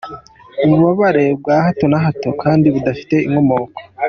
[0.65, 3.79] Ububabare bwa hato na hato kandi budafite inkomoko